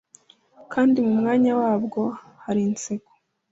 [0.73, 2.01] kandi mu mwanya wabwo
[2.43, 3.11] hari inseko